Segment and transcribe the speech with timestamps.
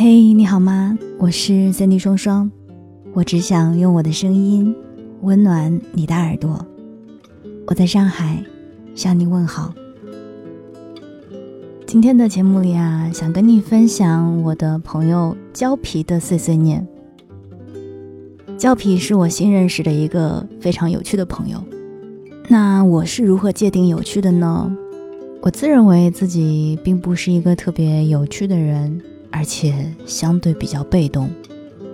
[0.00, 0.96] 嘿，你好吗？
[1.18, 2.48] 我是三 D 双双，
[3.14, 4.72] 我只想用我的声音
[5.22, 6.64] 温暖你的耳朵。
[7.66, 8.40] 我在上海
[8.94, 9.74] 向你问好。
[11.84, 16.86] 今天的节目里啊，想跟你分享我的朋友胶皮的碎碎念。
[18.56, 21.60] 胶皮是我新认识的一个非常有趣的朋友。
[22.46, 24.72] 那我是如何界定有趣的呢？
[25.42, 29.02] 我自认为自己并不是一个特别有趣的人。
[29.30, 31.30] 而且相对比较被动，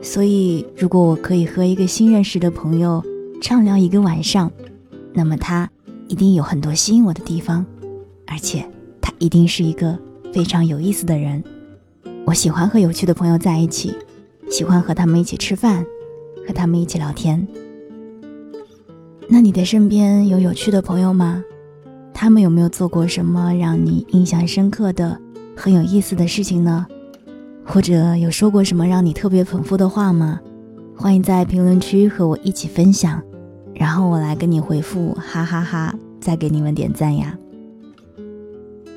[0.02, 3.02] 所以如果我可以和一个新认识的朋友
[3.40, 4.50] 畅聊一个晚上，
[5.12, 5.70] 那么他
[6.08, 7.64] 一定有很多吸引我的地方，
[8.26, 8.64] 而且
[9.00, 9.98] 他一定是一个
[10.32, 11.42] 非常有意思的人。
[12.24, 13.94] 我喜欢和有趣的朋友在一起，
[14.50, 15.84] 喜欢和他们一起吃饭，
[16.46, 17.46] 和他们一起聊天。
[19.28, 21.42] 那你的身边有有趣的朋友吗？
[22.12, 25.20] 他们有没有做过什么让你印象深刻的、
[25.56, 26.86] 很有意思的事情呢？
[27.66, 30.40] 或者有说过什么让你特别捧腹的话吗？
[30.96, 33.20] 欢迎在评论区和我一起分享，
[33.74, 35.94] 然后我来跟你回复，哈哈哈！
[36.20, 37.36] 再给你们点赞呀。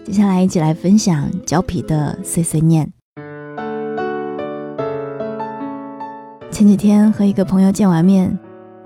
[0.05, 2.91] 接下来一起来分享胶皮的碎碎念。
[6.51, 8.37] 前几天和一个朋友见完面，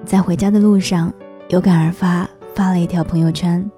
[0.06, 1.14] 在回家的路上
[1.50, 3.70] 有感而发，发了一条朋友圈：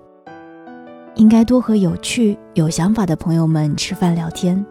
[1.16, 4.64] 应该多和有趣、有想法的朋友们吃饭聊天。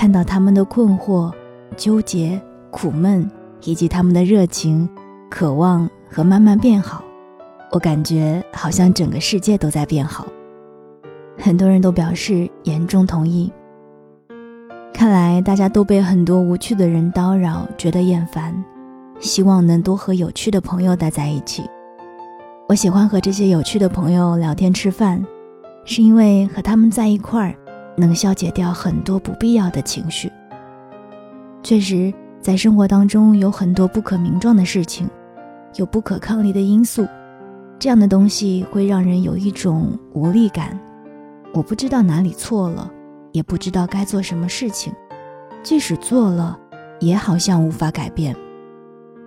[0.00, 1.30] 看到他们的困惑、
[1.76, 3.30] 纠结、苦闷，
[3.64, 4.88] 以及他们的热情、
[5.28, 7.04] 渴望和慢慢变好，
[7.70, 10.26] 我感觉好像整个世界都在变好。
[11.36, 13.52] 很多人都表示严重同意。
[14.94, 18.54] 看来大家都被很多无趣的人叨扰，觉得厌烦，
[19.18, 21.62] 希望能多和有趣的朋友待在一起。
[22.70, 25.22] 我喜欢和这些有趣的朋友聊天吃饭，
[25.84, 27.54] 是因为和他们在一块儿。
[28.00, 30.32] 能消解掉很多不必要的情绪。
[31.62, 35.08] 确实，在生活当中有很多不可名状的事情，
[35.76, 37.06] 有不可抗力的因素，
[37.78, 40.78] 这样的东西会让人有一种无力感。
[41.52, 42.90] 我不知道哪里错了，
[43.32, 44.92] 也不知道该做什么事情，
[45.62, 46.58] 即使做了，
[46.98, 48.34] 也好像无法改变。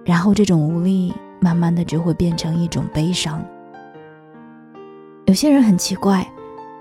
[0.03, 3.45] 然后这种无力，慢慢的就会变成一种悲伤。
[5.25, 6.28] 有些人很奇怪。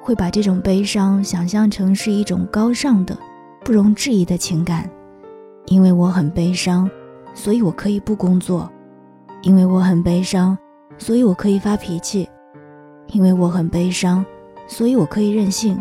[0.03, 3.17] 会把这种悲伤想象成是一种高尚的、
[3.65, 4.91] 不容置疑的情感，
[5.67, 6.91] 因为我很悲伤，
[7.35, 8.69] 所以我可以不工作；
[9.43, 10.59] 因为我很悲伤，
[10.99, 12.27] 所以我可以发脾气；
[13.13, 14.27] 因为我很悲伤，
[14.67, 15.81] 所以我可以任性。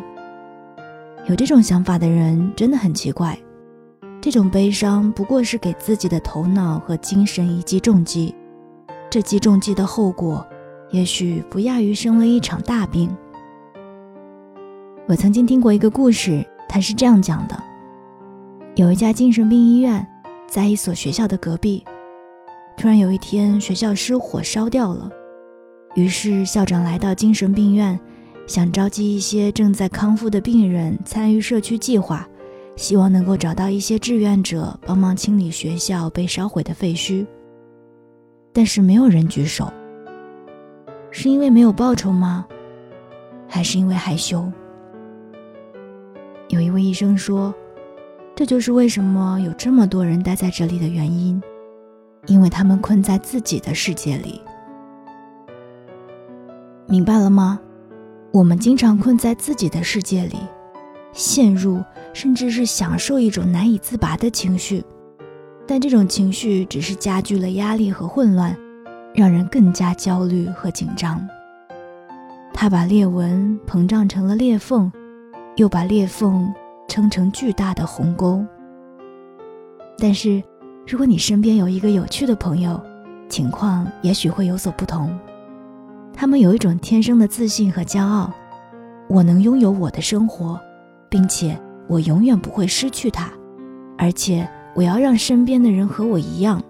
[1.28, 3.36] 有这种想法的人真的很奇怪，
[4.22, 8.36] 这种悲伤不过是给自己的头脑和精神一记重击，
[9.10, 10.46] 这记重击的后果，
[10.92, 13.10] 也许不亚于生了一场大病。
[15.08, 17.64] 我曾经听过一个故事，他是这样讲的：
[18.76, 20.08] 有一家精神病医院，
[20.48, 21.84] 在一所学校的隔壁。
[22.78, 25.10] 突然有一天，学校失火烧掉了，
[25.96, 28.00] 于是校长来到精神病院，
[28.48, 32.26] 想召集一些正在康复的病人参与社区计划，
[32.76, 37.26] 希望能够找到一些志愿者帮忙清理学校被烧毁的废墟。
[38.54, 39.72] 但是没有人举手，
[41.10, 42.46] 是因为没有报酬吗？
[43.48, 44.50] 还是因为害羞？
[46.62, 47.52] 有一位医生说
[48.38, 51.42] ：“这就是为什么有这么多人待在这里的原因，
[52.28, 54.40] 因为他们困在自己的世界里。
[56.88, 57.60] 明白了吗？
[58.32, 60.38] 我们经常困在自己的世界里，
[61.14, 61.84] 陷入
[62.14, 64.84] 甚至是享受一种难以自拔的情绪，
[65.68, 68.56] 但这种情绪只是加剧了压力和混乱，
[69.16, 71.28] 让人更加焦虑和紧张。
[72.54, 74.92] 它把裂纹膨胀成了裂缝。”
[75.56, 76.54] 又把裂缝
[76.88, 78.46] 撑成巨大的鸿沟。
[79.98, 80.42] 但是，
[80.88, 82.82] 如果你身边有一个有趣的朋友，
[83.30, 85.18] 情况也许会有所不同。
[86.14, 88.32] 他们有一种天生的自信和骄傲，
[89.08, 90.60] 我能拥有我的生活，
[91.10, 91.58] 并且
[91.88, 93.30] 我永远不会失去它，
[93.98, 96.62] 而且我要让身边的人和我一样。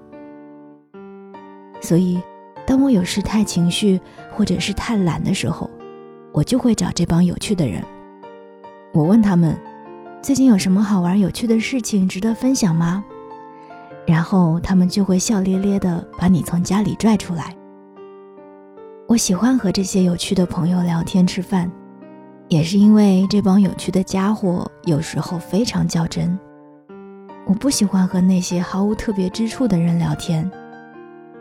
[1.81, 2.21] 所以，
[2.67, 3.99] 当我有时太情绪
[4.31, 5.69] 或者是太懒的时候，
[6.31, 7.83] 我就会找这帮有趣的人。
[8.93, 9.57] 我问他们，
[10.21, 13.01] 最近有什么好玩有趣的事情值得分享吗？
[14.05, 17.55] 然后他们就会笑咧咧的把你从家里拽出来。
[19.07, 21.71] 我喜欢和这些有趣的朋友聊天吃饭，
[22.49, 26.37] 也是因为这帮有趣的家伙有时候非常较真。
[27.45, 30.51] 我不喜欢和那些毫无特别之处的人聊天，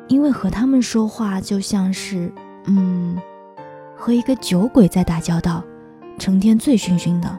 [0.06, 2.32] 因为和他们说话就像是，
[2.66, 3.18] 嗯，
[3.96, 5.64] 和一个酒鬼在打交道。
[6.20, 7.38] 成天醉醺醺的，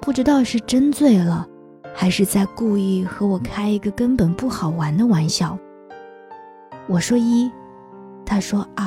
[0.00, 1.44] 不知道是真醉了，
[1.92, 5.58] 还是在故意和我开一个根本不好玩的玩笑？
[6.86, 7.50] 我说一，
[8.24, 8.86] 他说二，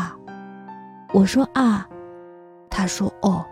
[1.13, 1.83] 我说二，
[2.69, 3.45] 他说哦，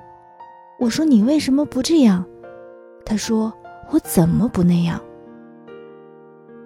[0.80, 2.26] 我说你为什么不这样？
[3.06, 3.52] 他说
[3.92, 4.98] 我怎么不那样？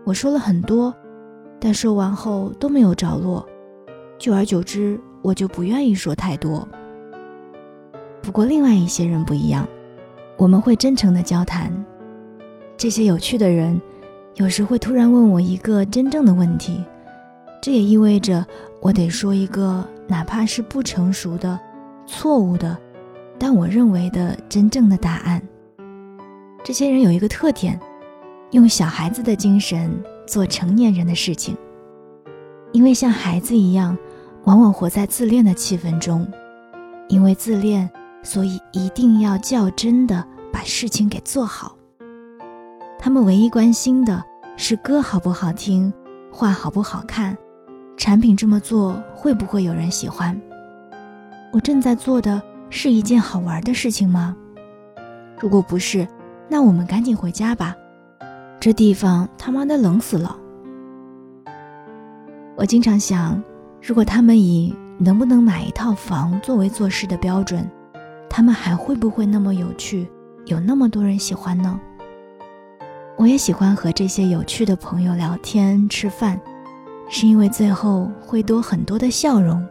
[0.05, 0.93] 我说了很多，
[1.59, 3.43] 但说完后都没有着落，
[4.19, 6.67] 久而久之，我就不愿意说太多。
[8.23, 9.67] 不过另外一些人不一样，
[10.37, 11.69] 我们会真诚的交谈。
[12.77, 13.79] 这些有趣的人，
[14.35, 16.81] 有时会突然问我一个真正的问题。
[17.61, 18.45] 这也意味着
[18.81, 21.59] 我得说一个哪怕是不成熟的、
[22.05, 22.77] 错误的，
[23.37, 25.41] 但我认为的真正的答案。
[26.63, 27.77] 这些人有一个特点，
[28.51, 29.91] 用小孩子的精神
[30.25, 31.57] 做成年人的事情，
[32.71, 33.97] 因为像孩子一样，
[34.45, 36.25] 往往活在自恋的气氛中。
[37.09, 37.87] 因为自恋，
[38.23, 41.77] 所以一定要较真的把事情给做好。
[42.97, 44.23] 他们唯一关心的
[44.57, 45.93] 是歌好不好听，
[46.31, 47.37] 画好不好看。
[47.95, 50.39] 产品这么做会不会有人喜欢？
[51.51, 54.35] 我正在做的是一件好玩的事情吗？
[55.39, 56.07] 如果不是，
[56.49, 57.75] 那我们赶紧回家吧，
[58.59, 60.35] 这地方他妈的冷死了。
[62.55, 63.41] 我经常想，
[63.81, 67.69] 如果他们以能不能买一套房作为做事的标准，
[68.35, 70.07] 他们还会不会那么有趣，
[70.47, 71.79] 有那么多人喜欢呢？
[73.15, 76.41] 我也喜欢和这些有趣的朋友聊天、吃饭。
[77.07, 79.63] 是因为最后会多很多的笑容。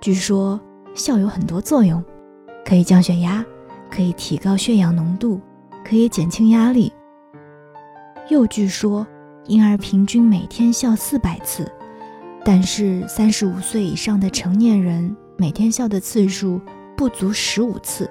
[0.00, 0.60] 据说
[0.92, 2.04] 笑有很多作用，
[2.64, 3.46] 可以降血压，
[3.88, 5.40] 可以提高血氧浓度，
[5.84, 6.92] 可以减轻压力。
[8.28, 9.06] 又据说
[9.44, 11.70] 婴儿平均每天笑四百次，
[12.44, 16.60] 但是三十五岁以上的成年人每天笑的次数
[16.96, 18.10] 不足十五次。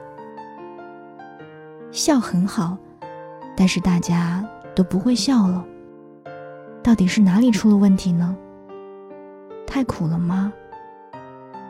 [1.92, 2.78] 笑很好，
[3.58, 5.66] 但是大家都不会笑了。
[6.84, 8.38] 到底是哪里出了问题呢？
[9.66, 10.54] 太苦了吗？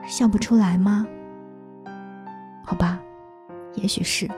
[0.05, 1.07] 笑不出来吗？
[2.65, 2.99] 好吧，
[3.75, 4.29] 也许是。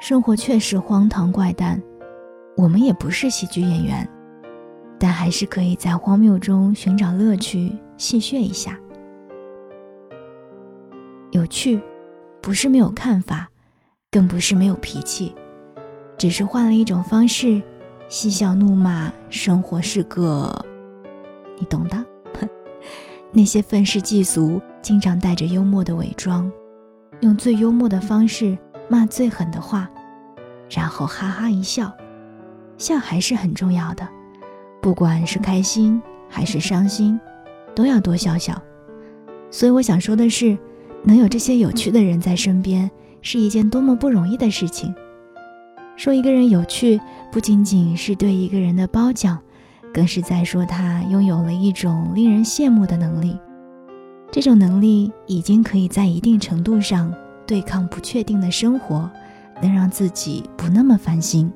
[0.00, 1.80] 生活确实荒唐怪诞，
[2.56, 4.08] 我们也不是喜剧演员，
[4.98, 8.76] 但还是可以在荒谬中寻找乐趣，戏谑一下。
[11.32, 11.80] 有趣，
[12.42, 13.48] 不是没有看法，
[14.10, 15.34] 更不是没有脾气，
[16.18, 17.60] 只是换了一种方式。
[18.08, 20.54] 嬉笑怒骂，生活是个，
[21.58, 22.04] 你懂的。
[23.32, 26.52] 那些愤世嫉俗，经常带着幽默的伪装，
[27.20, 29.88] 用最幽默的方式骂最狠的话，
[30.68, 31.90] 然后哈哈一笑。
[32.76, 34.06] 笑还是很重要的，
[34.82, 37.18] 不管是开心还是伤心，
[37.74, 38.60] 都要多笑笑。
[39.50, 40.58] 所以我想说的是，
[41.04, 42.90] 能有这些有趣的人在身边，
[43.20, 44.94] 是一件多么不容易的事情。
[45.96, 47.00] 说一个人有趣。
[47.32, 49.38] 不仅仅是对一个人的褒奖，
[49.90, 53.38] 更是在说他拥有了一种令人羡慕的能力。
[54.30, 57.10] 这种能力已经可以在一定程度上
[57.46, 59.10] 对抗不确定的生活，
[59.62, 61.50] 能让自己不那么烦心。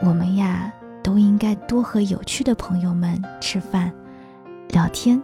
[0.00, 0.70] 我们呀，
[1.02, 3.90] 都应该多和有趣的朋友们吃饭、
[4.68, 5.18] 聊天。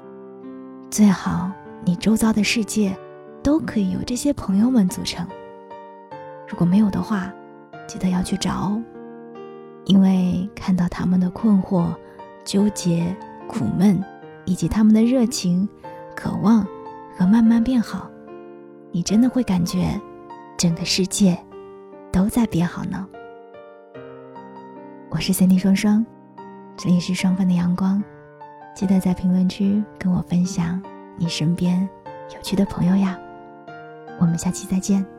[0.90, 1.50] 最好
[1.88, 2.94] 你周遭的世界
[3.42, 5.26] 都可以由这些朋友们组成。
[6.46, 7.32] 如果没有的话，
[7.86, 8.82] 记得要去找哦。
[9.86, 11.86] 因为看到他们的困惑、
[12.44, 13.16] 纠结、
[13.48, 14.04] 苦闷，
[14.44, 15.66] 以及他们的热情、
[16.14, 16.62] 渴望
[17.16, 18.10] 和慢慢变好，
[18.92, 19.98] 你真的会感觉
[20.58, 21.38] 整个世界
[22.12, 23.08] 都在变好呢。
[25.08, 26.04] 我是三 D 双双，
[26.76, 28.04] 这里是双份的阳光，
[28.74, 30.82] 记得在评论区跟我分享
[31.18, 31.88] 你身边
[32.34, 33.18] 有趣的朋友呀。
[34.20, 35.17] 我们下期再见。